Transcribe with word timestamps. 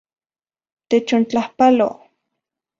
Techontlajpalo. 0.89 1.89